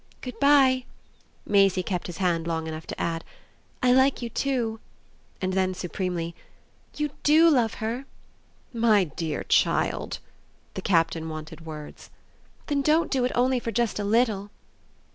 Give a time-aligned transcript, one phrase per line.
[0.21, 0.85] "Good bye."
[1.45, 3.23] Maisie kept his hand long enough to add:
[3.83, 4.79] "I like you too."
[5.39, 6.33] And then supremely:
[6.97, 8.05] "You DO love her?"
[8.73, 10.17] "My dear child!"
[10.73, 12.09] The Captain wanted words.
[12.65, 14.49] "Then don't do it only for just a little."